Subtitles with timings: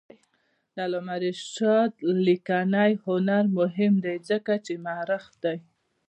[0.73, 1.91] د علامه رشاد
[2.27, 5.57] لیکنی هنر مهم دی ځکه چې مؤرخ دی.